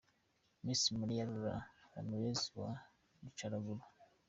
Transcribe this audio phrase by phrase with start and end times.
[0.63, 1.57] Miss Maria Laura
[1.93, 2.69] Lamirez wa
[3.21, 3.79] Nicaragua.